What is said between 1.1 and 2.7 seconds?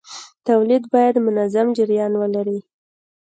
منظم جریان ولري.